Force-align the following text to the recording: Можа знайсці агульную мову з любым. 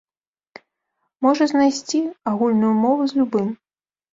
Можа 1.27 1.43
знайсці 1.53 1.99
агульную 2.33 2.73
мову 2.83 3.03
з 3.13 3.21
любым. 3.21 3.47